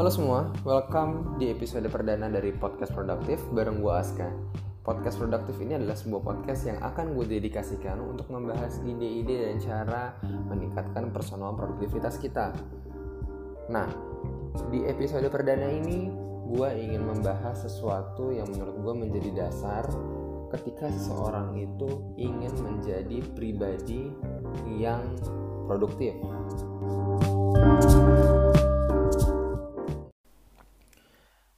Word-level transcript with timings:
Halo 0.00 0.08
semua, 0.08 0.48
welcome 0.64 1.36
di 1.36 1.52
episode 1.52 1.84
perdana 1.92 2.32
dari 2.32 2.56
Podcast 2.56 2.88
Produktif 2.96 3.36
bareng 3.52 3.84
gue 3.84 3.92
Aska. 3.92 4.32
Podcast 4.80 5.20
Produktif 5.20 5.60
ini 5.60 5.76
adalah 5.76 5.92
sebuah 5.92 6.24
podcast 6.24 6.72
yang 6.72 6.80
akan 6.80 7.12
gue 7.12 7.36
dedikasikan 7.36 8.00
untuk 8.00 8.32
membahas 8.32 8.80
ide-ide 8.80 9.44
dan 9.44 9.60
cara 9.60 10.16
meningkatkan 10.24 11.12
personal 11.12 11.52
produktivitas 11.52 12.16
kita. 12.16 12.56
Nah, 13.68 13.92
di 14.72 14.88
episode 14.88 15.28
perdana 15.28 15.68
ini 15.68 16.08
gue 16.48 16.68
ingin 16.80 17.04
membahas 17.04 17.60
sesuatu 17.68 18.32
yang 18.32 18.48
menurut 18.56 18.80
gue 18.80 18.94
menjadi 19.04 19.30
dasar 19.36 19.84
ketika 20.48 20.88
seseorang 20.96 21.60
itu 21.60 22.16
ingin 22.16 22.56
menjadi 22.56 23.20
pribadi 23.36 24.08
yang 24.80 25.12
produktif. 25.68 26.16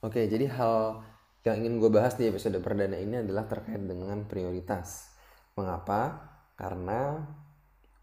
Oke, 0.02 0.26
jadi 0.26 0.50
hal 0.50 0.98
yang 1.46 1.62
ingin 1.62 1.78
gue 1.78 1.86
bahas 1.86 2.18
di 2.18 2.26
episode 2.26 2.58
perdana 2.58 2.98
ini 2.98 3.22
adalah 3.22 3.46
terkait 3.46 3.78
dengan 3.78 4.26
prioritas. 4.26 5.14
Mengapa? 5.54 6.26
Karena 6.58 7.22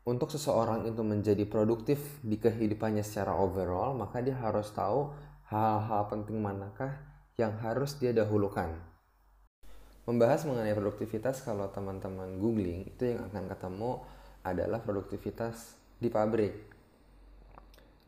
untuk 0.08 0.32
seseorang 0.32 0.88
itu 0.88 1.04
menjadi 1.04 1.44
produktif 1.44 2.24
di 2.24 2.40
kehidupannya 2.40 3.04
secara 3.04 3.36
overall, 3.36 3.92
maka 4.00 4.24
dia 4.24 4.32
harus 4.40 4.72
tahu 4.72 5.12
hal-hal 5.52 6.08
penting 6.08 6.40
manakah 6.40 6.96
yang 7.36 7.60
harus 7.60 8.00
dia 8.00 8.16
dahulukan. 8.16 8.80
Membahas 10.08 10.48
mengenai 10.48 10.72
produktivitas 10.80 11.44
kalau 11.44 11.68
teman-teman 11.68 12.40
googling 12.40 12.88
itu 12.88 13.12
yang 13.12 13.28
akan 13.28 13.52
ketemu 13.52 13.92
adalah 14.48 14.80
produktivitas 14.80 15.76
di 16.00 16.08
pabrik. 16.08 16.56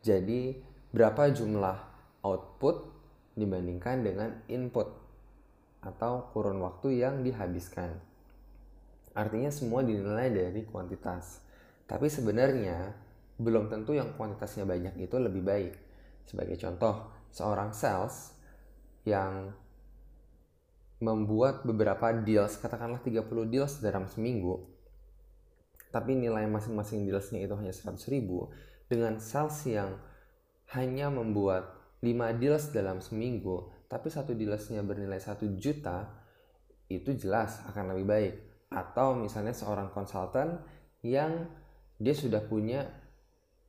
Jadi, 0.00 0.56
berapa 0.96 1.28
jumlah 1.28 1.76
output 2.24 2.91
dibandingkan 3.36 4.04
dengan 4.04 4.30
input 4.48 4.88
atau 5.82 6.30
kurun 6.30 6.62
waktu 6.62 7.02
yang 7.02 7.26
dihabiskan. 7.26 7.98
Artinya 9.12 9.50
semua 9.52 9.84
dinilai 9.84 10.32
dari 10.32 10.62
kuantitas. 10.64 11.42
Tapi 11.84 12.08
sebenarnya 12.08 12.94
belum 13.36 13.68
tentu 13.68 13.92
yang 13.92 14.14
kuantitasnya 14.14 14.64
banyak 14.64 14.94
itu 15.02 15.16
lebih 15.18 15.42
baik. 15.44 15.74
Sebagai 16.24 16.56
contoh, 16.56 17.10
seorang 17.34 17.74
sales 17.74 18.32
yang 19.02 19.50
membuat 21.02 21.66
beberapa 21.66 22.14
deals, 22.14 22.54
katakanlah 22.62 23.02
30 23.02 23.26
deals 23.50 23.82
dalam 23.82 24.06
seminggu, 24.06 24.62
tapi 25.90 26.14
nilai 26.14 26.46
masing-masing 26.46 27.02
dealsnya 27.02 27.42
itu 27.42 27.58
hanya 27.58 27.74
100 27.74 27.98
ribu, 28.14 28.54
dengan 28.86 29.18
sales 29.18 29.58
yang 29.66 29.98
hanya 30.78 31.10
membuat 31.10 31.81
5 32.02 32.42
deals 32.42 32.74
dalam 32.74 32.98
seminggu, 32.98 33.70
tapi 33.86 34.10
satu 34.10 34.34
dealsnya 34.34 34.82
bernilai 34.82 35.22
1 35.22 35.54
juta, 35.54 36.10
itu 36.90 37.14
jelas 37.14 37.62
akan 37.70 37.94
lebih 37.94 38.06
baik. 38.10 38.34
Atau 38.74 39.14
misalnya 39.14 39.54
seorang 39.54 39.94
konsultan 39.94 40.58
yang 41.06 41.46
dia 42.02 42.14
sudah 42.14 42.42
punya 42.42 42.90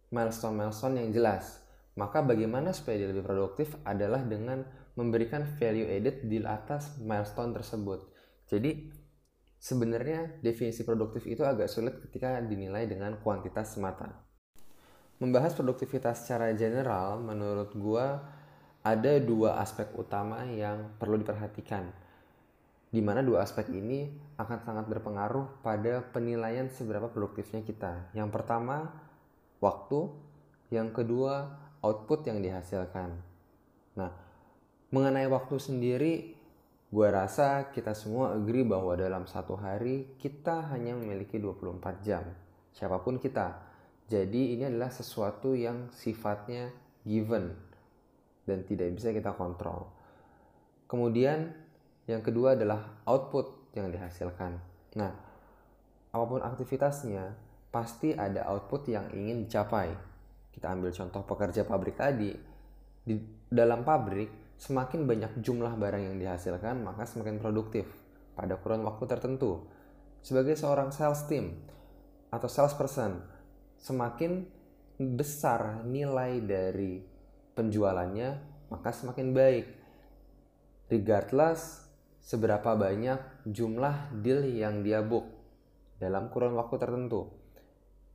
milestone-milestone 0.09 1.05
yang 1.05 1.09
jelas. 1.13 1.61
Maka 1.93 2.25
bagaimana 2.25 2.73
supaya 2.73 3.05
dia 3.05 3.09
lebih 3.13 3.21
produktif 3.21 3.77
adalah 3.85 4.25
dengan 4.25 4.65
memberikan 4.97 5.45
value 5.45 5.85
added 5.85 6.25
di 6.25 6.41
atas 6.41 6.97
milestone 6.97 7.53
tersebut. 7.53 8.01
Jadi 8.49 8.89
sebenarnya 9.61 10.41
definisi 10.41 10.81
produktif 10.81 11.29
itu 11.29 11.45
agak 11.45 11.69
sulit 11.69 12.01
ketika 12.01 12.41
dinilai 12.41 12.89
dengan 12.89 13.21
kuantitas 13.21 13.77
semata 13.77 14.32
membahas 15.23 15.55
produktivitas 15.55 16.27
secara 16.27 16.51
general, 16.51 17.15
menurut 17.23 17.71
gue 17.71 18.07
ada 18.83 19.13
dua 19.23 19.63
aspek 19.63 19.87
utama 19.95 20.43
yang 20.43 20.91
perlu 20.99 21.15
diperhatikan. 21.23 21.87
Di 22.91 22.99
mana 22.99 23.23
dua 23.23 23.47
aspek 23.47 23.71
ini 23.71 24.11
akan 24.35 24.59
sangat 24.59 24.85
berpengaruh 24.91 25.63
pada 25.63 26.03
penilaian 26.11 26.67
seberapa 26.67 27.07
produktifnya 27.07 27.63
kita. 27.63 28.11
Yang 28.11 28.29
pertama, 28.35 28.91
waktu. 29.63 30.11
Yang 30.67 31.01
kedua, 31.01 31.55
output 31.79 32.27
yang 32.27 32.43
dihasilkan. 32.43 33.15
Nah, 33.95 34.11
mengenai 34.91 35.25
waktu 35.31 35.55
sendiri, 35.55 36.13
gue 36.91 37.07
rasa 37.09 37.71
kita 37.71 37.95
semua 37.95 38.35
agree 38.35 38.67
bahwa 38.67 38.93
dalam 38.99 39.23
satu 39.25 39.55
hari 39.55 40.19
kita 40.19 40.67
hanya 40.75 40.93
memiliki 40.93 41.39
24 41.39 42.03
jam. 42.03 42.25
Siapa 42.73 42.99
pun 43.05 43.21
kita 43.21 43.72
jadi 44.11 44.59
ini 44.59 44.63
adalah 44.67 44.91
sesuatu 44.91 45.55
yang 45.55 45.91
sifatnya 45.95 46.71
given 47.07 47.55
dan 48.43 48.67
tidak 48.67 48.95
bisa 48.99 49.15
kita 49.15 49.31
kontrol. 49.35 49.87
Kemudian 50.87 51.55
yang 52.05 52.19
kedua 52.19 52.59
adalah 52.59 53.03
output 53.07 53.73
yang 53.73 53.89
dihasilkan. 53.89 54.59
Nah, 54.99 55.11
apa 56.13 56.25
pun 56.27 56.43
aktivitasnya 56.43 57.33
pasti 57.73 58.13
ada 58.13 58.45
output 58.51 58.91
yang 58.91 59.09
ingin 59.15 59.47
dicapai. 59.47 59.89
Kita 60.53 60.69
ambil 60.69 60.93
contoh 60.93 61.23
pekerja 61.25 61.65
pabrik 61.65 61.97
tadi. 61.97 62.29
Di 63.03 63.15
dalam 63.49 63.81
pabrik 63.81 64.55
semakin 64.61 65.09
banyak 65.09 65.41
jumlah 65.41 65.73
barang 65.79 66.03
yang 66.13 66.15
dihasilkan, 66.21 66.85
maka 66.85 67.09
semakin 67.09 67.41
produktif 67.41 67.89
pada 68.37 68.59
kurun 68.61 68.85
waktu 68.85 69.09
tertentu. 69.09 69.65
Sebagai 70.21 70.53
seorang 70.53 70.93
sales 70.93 71.25
team 71.25 71.57
atau 72.29 72.45
salesperson, 72.45 73.32
semakin 73.83 74.47
besar 74.95 75.83
nilai 75.83 76.39
dari 76.39 77.03
penjualannya, 77.59 78.29
maka 78.71 78.95
semakin 78.95 79.35
baik. 79.35 79.67
Regardless 80.87 81.83
seberapa 82.23 82.79
banyak 82.79 83.43
jumlah 83.43 84.15
deal 84.23 84.47
yang 84.47 84.79
dia 84.87 85.03
book 85.03 85.27
dalam 85.99 86.31
kurun 86.31 86.55
waktu 86.55 86.79
tertentu. 86.79 87.27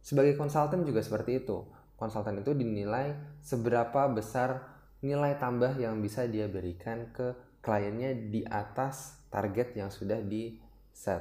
Sebagai 0.00 0.40
konsultan 0.40 0.88
juga 0.88 1.04
seperti 1.04 1.44
itu. 1.44 1.68
Konsultan 1.98 2.40
itu 2.40 2.54
dinilai 2.56 3.12
seberapa 3.44 4.08
besar 4.08 4.64
nilai 5.04 5.36
tambah 5.36 5.76
yang 5.76 6.00
bisa 6.00 6.24
dia 6.24 6.48
berikan 6.48 7.10
ke 7.12 7.34
kliennya 7.60 8.30
di 8.30 8.46
atas 8.46 9.18
target 9.28 9.76
yang 9.76 9.90
sudah 9.90 10.22
di 10.22 10.56
set. 10.94 11.20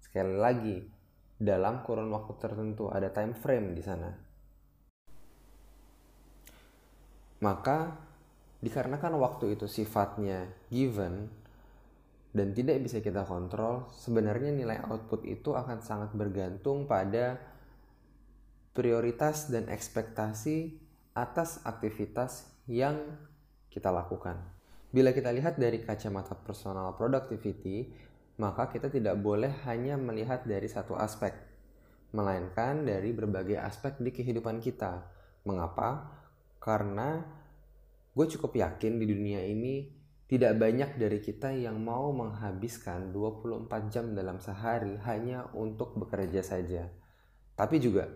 Sekali 0.00 0.38
lagi, 0.38 0.93
dalam 1.44 1.84
kurun 1.84 2.08
waktu 2.08 2.32
tertentu, 2.40 2.88
ada 2.88 3.12
time 3.12 3.36
frame 3.36 3.76
di 3.76 3.82
sana. 3.84 4.10
Maka 7.44 7.92
dikarenakan 8.64 9.20
waktu 9.20 9.60
itu 9.60 9.68
sifatnya 9.68 10.48
given 10.72 11.28
dan 12.32 12.56
tidak 12.56 12.80
bisa 12.80 13.04
kita 13.04 13.28
kontrol, 13.28 13.92
sebenarnya 13.92 14.50
nilai 14.50 14.80
output 14.88 15.28
itu 15.28 15.52
akan 15.52 15.84
sangat 15.84 16.16
bergantung 16.16 16.88
pada 16.88 17.38
prioritas 18.74 19.52
dan 19.52 19.70
ekspektasi 19.70 20.80
atas 21.14 21.62
aktivitas 21.62 22.50
yang 22.66 22.98
kita 23.70 23.92
lakukan. 23.92 24.40
Bila 24.90 25.14
kita 25.14 25.30
lihat 25.30 25.60
dari 25.60 25.82
kacamata 25.82 26.34
personal 26.34 26.94
productivity, 26.98 27.90
maka 28.34 28.66
kita 28.66 28.90
tidak 28.90 29.14
boleh 29.22 29.50
hanya 29.66 29.94
melihat 29.94 30.42
dari 30.42 30.66
satu 30.66 30.98
aspek, 30.98 31.34
melainkan 32.10 32.82
dari 32.82 33.14
berbagai 33.14 33.58
aspek 33.62 34.02
di 34.02 34.10
kehidupan 34.10 34.58
kita. 34.58 35.06
Mengapa? 35.46 36.10
Karena 36.58 37.22
gue 38.14 38.26
cukup 38.26 38.58
yakin 38.58 38.98
di 38.98 39.06
dunia 39.06 39.42
ini 39.44 39.86
tidak 40.24 40.56
banyak 40.56 40.96
dari 40.96 41.20
kita 41.20 41.52
yang 41.52 41.78
mau 41.84 42.10
menghabiskan 42.10 43.12
24 43.12 43.92
jam 43.92 44.16
dalam 44.16 44.40
sehari 44.40 44.96
hanya 45.04 45.46
untuk 45.52 45.94
bekerja 46.00 46.40
saja. 46.40 46.90
Tapi 47.54 47.76
juga 47.78 48.08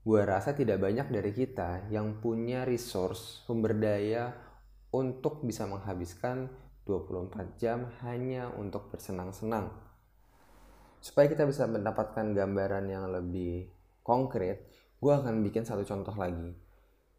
gue 0.00 0.20
rasa 0.24 0.56
tidak 0.56 0.80
banyak 0.80 1.12
dari 1.12 1.34
kita 1.34 1.92
yang 1.92 2.24
punya 2.24 2.64
resource, 2.64 3.44
sumber 3.44 3.76
daya 3.76 4.32
untuk 4.94 5.44
bisa 5.44 5.68
menghabiskan 5.68 6.48
24 6.88 7.60
jam 7.60 7.92
hanya 8.00 8.48
untuk 8.56 8.88
bersenang-senang. 8.88 9.68
Supaya 11.04 11.28
kita 11.28 11.44
bisa 11.44 11.68
mendapatkan 11.68 12.32
gambaran 12.32 12.88
yang 12.88 13.12
lebih 13.12 13.68
konkret, 14.00 14.72
gue 14.98 15.12
akan 15.12 15.44
bikin 15.44 15.68
satu 15.68 15.84
contoh 15.84 16.16
lagi. 16.16 16.56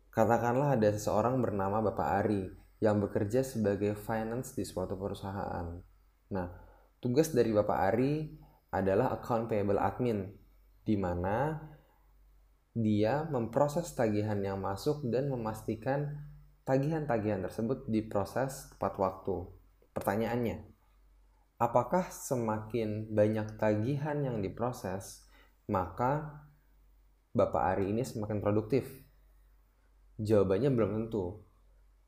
Katakanlah 0.09 0.73
ada 0.73 0.89
seseorang 0.89 1.37
bernama 1.37 1.85
Bapak 1.85 2.09
Ari 2.25 2.49
yang 2.81 2.97
bekerja 2.97 3.45
sebagai 3.45 3.93
finance 3.93 4.57
di 4.57 4.65
suatu 4.65 4.97
perusahaan. 4.97 5.77
Nah, 6.33 6.47
tugas 6.97 7.29
dari 7.29 7.53
Bapak 7.53 7.79
Ari 7.93 8.33
adalah 8.73 9.13
account 9.13 9.47
payable 9.47 9.77
admin, 9.77 10.33
di 10.81 10.97
mana 10.97 11.61
dia 12.73 13.27
memproses 13.29 13.93
tagihan 13.93 14.41
yang 14.41 14.57
masuk 14.61 15.05
dan 15.09 15.29
memastikan 15.29 16.25
tagihan-tagihan 16.63 17.41
tersebut 17.41 17.89
diproses 17.89 18.69
tepat 18.73 18.93
waktu. 19.01 19.58
Pertanyaannya, 19.93 20.63
apakah 21.59 22.07
semakin 22.09 23.11
banyak 23.11 23.59
tagihan 23.59 24.21
yang 24.23 24.39
diproses, 24.39 25.27
maka 25.69 26.43
Bapak 27.29 27.77
Ari 27.77 27.93
ini 27.93 28.01
semakin 28.01 28.41
produktif? 28.41 28.89
Jawabannya 30.19 30.69
belum 30.73 30.91
tentu. 30.97 31.45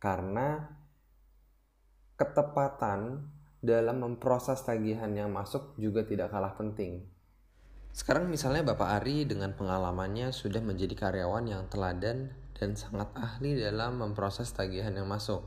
karena 0.02 0.66
ketepatan 2.18 3.30
dalam 3.62 4.02
memproses 4.02 4.58
tagihan 4.66 5.14
yang 5.14 5.30
masuk 5.30 5.78
juga 5.78 6.02
tidak 6.02 6.34
kalah 6.34 6.58
penting. 6.58 7.06
Sekarang 7.94 8.26
misalnya 8.26 8.74
Bapak 8.74 8.98
Ari 8.98 9.30
dengan 9.30 9.54
pengalamannya 9.54 10.34
sudah 10.34 10.58
menjadi 10.58 10.98
karyawan 10.98 11.46
yang 11.46 11.64
teladan 11.70 12.34
dan 12.58 12.74
sangat 12.74 13.14
ahli 13.14 13.62
dalam 13.62 14.02
memproses 14.02 14.50
tagihan 14.50 14.94
yang 14.98 15.06
masuk. 15.06 15.46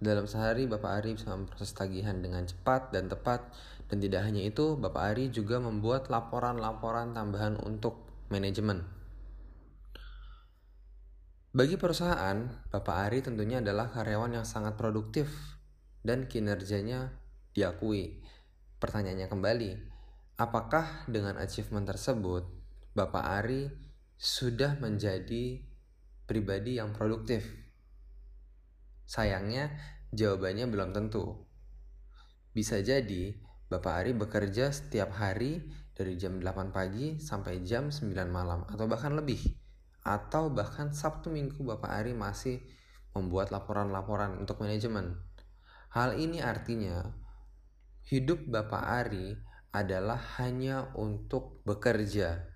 Dalam 0.00 0.24
sehari 0.24 0.64
Bapak 0.64 1.04
Ari 1.04 1.14
bisa 1.14 1.30
memproses 1.36 1.76
tagihan 1.76 2.18
dengan 2.24 2.48
cepat 2.48 2.88
dan 2.90 3.12
tepat 3.12 3.52
dan 3.92 4.00
tidak 4.00 4.24
hanya 4.24 4.42
itu 4.42 4.80
Bapak 4.80 5.12
Ari 5.12 5.28
juga 5.28 5.60
membuat 5.60 6.08
laporan-laporan 6.08 7.12
tambahan 7.12 7.60
untuk 7.60 8.08
manajemen. 8.32 8.82
Bagi 11.52 11.76
perusahaan, 11.76 12.48
Bapak 12.72 12.96
Ari 13.10 13.20
tentunya 13.20 13.60
adalah 13.60 13.92
karyawan 13.92 14.40
yang 14.40 14.46
sangat 14.48 14.80
produktif 14.80 15.28
dan 16.00 16.24
kinerjanya 16.26 17.12
diakui. 17.52 18.24
Pertanyaannya 18.80 19.28
kembali, 19.28 19.70
Apakah 20.40 21.04
dengan 21.04 21.36
achievement 21.36 21.84
tersebut 21.84 22.48
Bapak 22.96 23.44
Ari 23.44 23.68
sudah 24.16 24.72
menjadi 24.80 25.60
pribadi 26.24 26.80
yang 26.80 26.96
produktif? 26.96 27.44
Sayangnya 29.10 29.74
jawabannya 30.14 30.70
belum 30.70 30.94
tentu. 30.94 31.34
Bisa 32.54 32.78
jadi 32.78 33.34
Bapak 33.66 34.06
Ari 34.06 34.14
bekerja 34.14 34.70
setiap 34.70 35.18
hari 35.18 35.66
dari 35.98 36.14
jam 36.14 36.38
8 36.38 36.70
pagi 36.70 37.18
sampai 37.18 37.66
jam 37.66 37.90
9 37.90 38.06
malam 38.30 38.62
atau 38.70 38.86
bahkan 38.86 39.18
lebih. 39.18 39.42
Atau 40.06 40.54
bahkan 40.54 40.94
Sabtu 40.94 41.26
Minggu 41.26 41.58
Bapak 41.58 41.90
Ari 41.90 42.14
masih 42.14 42.62
membuat 43.10 43.50
laporan-laporan 43.50 44.38
untuk 44.38 44.62
manajemen. 44.62 45.18
Hal 45.90 46.14
ini 46.14 46.38
artinya 46.38 47.10
hidup 48.06 48.46
Bapak 48.46 48.84
Ari 48.86 49.34
adalah 49.74 50.22
hanya 50.38 50.94
untuk 50.94 51.66
bekerja. 51.66 52.46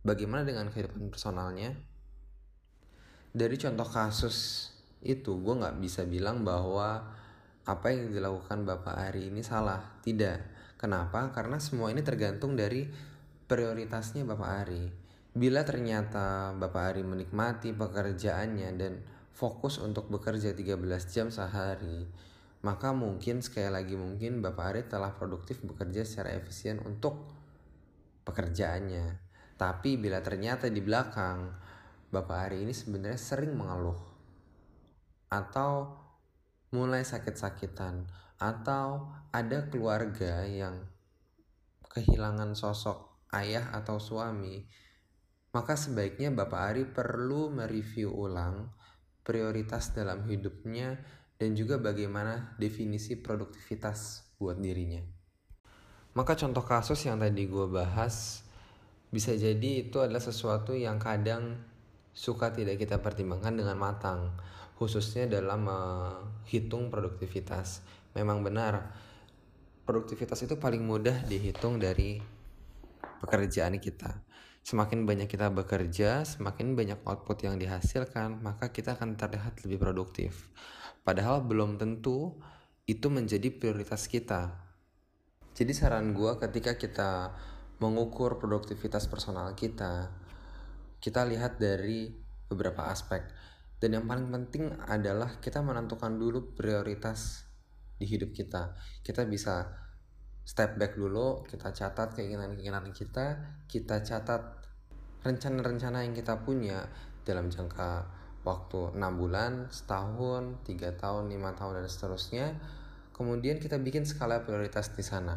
Bagaimana 0.00 0.48
dengan 0.48 0.72
kehidupan 0.72 1.12
personalnya? 1.12 1.76
Dari 3.36 3.56
contoh 3.60 3.88
kasus 3.88 4.72
itu, 5.04 5.36
gue 5.38 5.54
nggak 5.60 5.78
bisa 5.78 6.08
bilang 6.08 6.42
bahwa 6.42 7.04
apa 7.64 7.88
yang 7.88 8.12
dilakukan 8.12 8.68
Bapak 8.68 8.96
Ari 9.08 9.32
ini 9.32 9.40
salah. 9.40 9.80
Tidak. 10.04 10.52
Kenapa? 10.76 11.32
Karena 11.32 11.56
semua 11.56 11.88
ini 11.88 12.04
tergantung 12.04 12.52
dari 12.52 12.84
prioritasnya 13.48 14.28
Bapak 14.28 14.50
Ari. 14.64 14.84
Bila 15.32 15.64
ternyata 15.64 16.52
Bapak 16.52 16.92
Ari 16.92 17.02
menikmati 17.02 17.72
pekerjaannya 17.72 18.70
dan 18.76 19.00
fokus 19.32 19.80
untuk 19.80 20.12
bekerja 20.12 20.52
13 20.52 20.76
jam 21.08 21.32
sehari, 21.32 22.06
maka 22.62 22.92
mungkin 22.92 23.40
sekali 23.40 23.72
lagi 23.72 23.96
mungkin 23.96 24.44
Bapak 24.44 24.66
Ari 24.70 24.82
telah 24.84 25.16
produktif 25.16 25.64
bekerja 25.64 26.04
secara 26.04 26.36
efisien 26.36 26.84
untuk 26.84 27.32
pekerjaannya. 28.28 29.24
Tapi 29.56 29.96
bila 29.96 30.20
ternyata 30.20 30.68
di 30.68 30.84
belakang 30.84 31.48
Bapak 32.12 32.52
Ari 32.52 32.62
ini 32.62 32.76
sebenarnya 32.76 33.18
sering 33.18 33.56
mengeluh 33.56 34.13
atau 35.34 35.90
mulai 36.70 37.02
sakit-sakitan 37.02 38.06
atau 38.38 39.10
ada 39.34 39.66
keluarga 39.66 40.46
yang 40.46 40.86
kehilangan 41.90 42.54
sosok 42.54 43.26
ayah 43.34 43.70
atau 43.74 43.98
suami, 43.98 44.66
maka 45.54 45.78
sebaiknya 45.78 46.34
Bapak 46.34 46.60
Ari 46.74 46.84
perlu 46.86 47.50
mereview 47.50 48.10
ulang 48.10 48.70
prioritas 49.22 49.94
dalam 49.94 50.26
hidupnya 50.26 50.98
dan 51.38 51.54
juga 51.54 51.78
bagaimana 51.78 52.54
definisi 52.58 53.18
produktivitas 53.18 54.30
buat 54.38 54.58
dirinya. 54.58 55.02
Maka 56.14 56.38
contoh 56.38 56.62
kasus 56.62 57.02
yang 57.06 57.18
tadi 57.18 57.46
gue 57.46 57.66
bahas 57.66 58.46
bisa 59.10 59.34
jadi 59.34 59.86
itu 59.86 59.98
adalah 60.02 60.22
sesuatu 60.22 60.74
yang 60.74 60.98
kadang 60.98 61.58
suka 62.14 62.54
tidak 62.54 62.78
kita 62.78 63.02
pertimbangkan 63.02 63.58
dengan 63.58 63.74
matang, 63.78 64.34
khususnya 64.78 65.30
dalam 65.30 65.66
menghitung 65.66 66.90
produktivitas. 66.90 67.82
Memang 68.14 68.42
benar, 68.42 68.94
produktivitas 69.86 70.42
itu 70.46 70.58
paling 70.58 70.82
mudah 70.82 71.26
dihitung 71.26 71.78
dari 71.78 72.18
pekerjaan 73.22 73.78
kita. 73.78 74.22
Semakin 74.64 75.04
banyak 75.04 75.28
kita 75.28 75.52
bekerja, 75.52 76.24
semakin 76.24 76.72
banyak 76.72 76.96
output 77.04 77.44
yang 77.44 77.60
dihasilkan, 77.60 78.40
maka 78.40 78.72
kita 78.72 78.96
akan 78.96 79.14
terlihat 79.14 79.60
lebih 79.60 79.76
produktif. 79.76 80.48
Padahal 81.04 81.44
belum 81.44 81.76
tentu 81.76 82.40
itu 82.88 83.12
menjadi 83.12 83.52
prioritas 83.52 84.08
kita. 84.08 84.56
Jadi 85.52 85.72
saran 85.76 86.16
gue 86.16 86.40
ketika 86.40 86.80
kita 86.80 87.36
mengukur 87.76 88.40
produktivitas 88.40 89.04
personal 89.04 89.52
kita, 89.52 90.08
kita 90.96 91.28
lihat 91.28 91.60
dari 91.60 92.08
beberapa 92.48 92.88
aspek. 92.88 93.20
Dan 93.84 94.00
yang 94.00 94.08
paling 94.08 94.32
penting 94.32 94.72
adalah 94.88 95.36
kita 95.44 95.60
menentukan 95.60 96.16
dulu 96.16 96.56
prioritas 96.56 97.44
di 98.00 98.08
hidup 98.08 98.32
kita. 98.32 98.72
Kita 99.04 99.28
bisa 99.28 99.60
step 100.40 100.80
back 100.80 100.96
dulu, 100.96 101.44
kita 101.44 101.68
catat 101.68 102.16
keinginan-keinginan 102.16 102.96
kita, 102.96 103.44
kita 103.68 104.00
catat 104.00 104.40
rencana-rencana 105.20 106.00
yang 106.00 106.16
kita 106.16 106.40
punya 106.48 106.88
dalam 107.28 107.52
jangka 107.52 108.08
waktu 108.48 108.96
6 108.96 109.20
bulan, 109.20 109.68
setahun, 109.68 110.64
3 110.64 110.96
tahun, 110.96 111.28
5 111.28 111.52
tahun 111.52 111.72
dan 111.76 111.84
seterusnya. 111.84 112.46
Kemudian 113.12 113.60
kita 113.60 113.76
bikin 113.76 114.08
skala 114.08 114.48
prioritas 114.48 114.96
di 114.96 115.04
sana. 115.04 115.36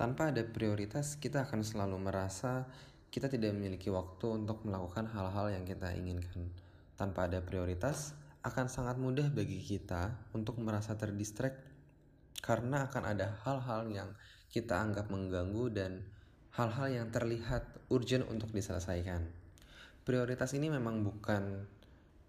Tanpa 0.00 0.32
ada 0.32 0.40
prioritas, 0.48 1.20
kita 1.20 1.44
akan 1.44 1.60
selalu 1.60 2.08
merasa 2.08 2.64
kita 3.12 3.28
tidak 3.28 3.52
memiliki 3.52 3.92
waktu 3.92 4.32
untuk 4.32 4.64
melakukan 4.64 5.12
hal-hal 5.12 5.52
yang 5.52 5.68
kita 5.68 5.92
inginkan. 5.92 6.63
Tanpa 6.94 7.26
ada 7.26 7.42
prioritas, 7.42 8.14
akan 8.44 8.68
sangat 8.68 9.00
mudah 9.00 9.32
bagi 9.32 9.58
kita 9.58 10.14
untuk 10.36 10.60
merasa 10.60 10.94
terdistract 10.94 11.58
karena 12.44 12.86
akan 12.86 13.02
ada 13.08 13.40
hal-hal 13.42 13.88
yang 13.88 14.10
kita 14.52 14.76
anggap 14.76 15.08
mengganggu 15.08 15.64
dan 15.72 16.04
hal-hal 16.54 16.86
yang 16.92 17.08
terlihat 17.10 17.66
urgent 17.90 18.28
untuk 18.30 18.54
diselesaikan. 18.54 19.26
Prioritas 20.04 20.52
ini 20.52 20.68
memang 20.68 21.02
bukan 21.02 21.66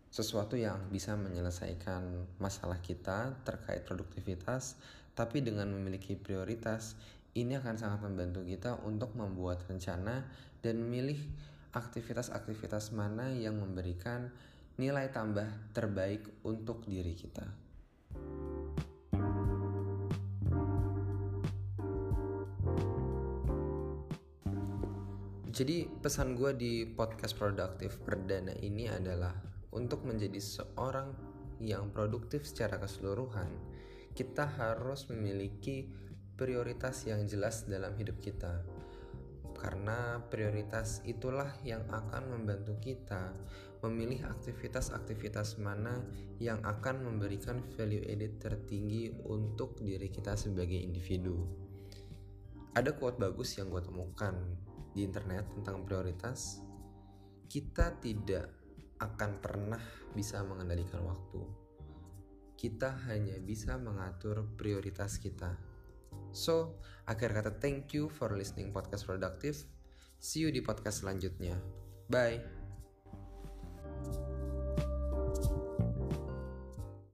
sesuatu 0.07 0.55
yang 0.55 0.87
bisa 0.87 1.19
menyelesaikan 1.19 2.23
masalah 2.39 2.79
kita 2.79 3.35
terkait 3.43 3.83
produktivitas, 3.83 4.79
tapi 5.11 5.43
dengan 5.43 5.67
memiliki 5.67 6.15
prioritas, 6.15 6.95
ini 7.35 7.59
akan 7.59 7.75
sangat 7.75 7.99
membantu 7.99 8.47
kita 8.47 8.79
untuk 8.87 9.11
membuat 9.19 9.59
rencana 9.67 10.23
dan 10.63 10.79
memilih 10.79 11.19
aktivitas-aktivitas 11.75 12.95
mana 12.95 13.35
yang 13.35 13.59
memberikan 13.59 14.31
nilai 14.75 15.07
tambah 15.07 15.71
terbaik 15.71 16.43
untuk 16.43 16.83
diri 16.83 17.15
kita. 17.15 17.47
Jadi 25.55 25.87
pesan 25.87 26.35
gue 26.35 26.51
di 26.51 26.83
podcast 26.83 27.39
produktif 27.39 28.03
perdana 28.03 28.51
ini 28.59 28.91
adalah 28.91 29.31
untuk 29.71 30.03
menjadi 30.03 30.35
seorang 30.35 31.15
yang 31.63 31.95
produktif 31.95 32.43
secara 32.43 32.75
keseluruhan, 32.75 33.47
kita 34.11 34.43
harus 34.59 35.07
memiliki 35.07 35.87
prioritas 36.35 37.07
yang 37.07 37.23
jelas 37.23 37.63
dalam 37.63 37.95
hidup 37.95 38.19
kita. 38.19 38.74
Karena 39.55 40.19
prioritas 40.29 41.01
itulah 41.07 41.49
yang 41.63 41.87
akan 41.89 42.35
membantu 42.35 42.77
kita 42.83 43.33
memilih 43.85 44.25
aktivitas-aktivitas 44.25 45.61
mana 45.61 46.01
yang 46.41 46.59
akan 46.65 47.05
memberikan 47.05 47.61
value 47.77 48.03
added 48.05 48.41
tertinggi 48.41 49.13
untuk 49.25 49.77
diri 49.79 50.09
kita 50.09 50.33
sebagai 50.33 50.77
individu. 50.77 51.65
Ada 52.75 52.91
quote 52.91 53.21
bagus 53.21 53.55
yang 53.55 53.71
gue 53.71 53.79
temukan 53.79 54.35
di 54.91 55.07
internet 55.07 55.47
tentang 55.55 55.87
prioritas. 55.87 56.59
Kita 57.47 57.95
tidak 58.03 58.51
akan 58.99 59.31
pernah 59.39 59.79
bisa 60.11 60.43
mengendalikan 60.43 61.03
waktu. 61.03 61.43
Kita 62.55 62.95
hanya 63.11 63.35
bisa 63.39 63.75
mengatur 63.75 64.43
prioritas 64.55 65.19
kita. 65.19 65.74
So, 66.35 66.79
akhir 67.07 67.31
kata 67.31 67.51
thank 67.59 67.95
you 67.95 68.11
for 68.11 68.33
listening 68.35 68.75
podcast 68.75 69.07
produktif. 69.07 69.67
See 70.19 70.43
you 70.43 70.49
di 70.51 70.63
podcast 70.63 71.03
selanjutnya. 71.03 71.59
Bye. 72.07 72.54